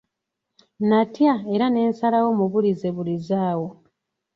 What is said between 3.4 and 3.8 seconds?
awo.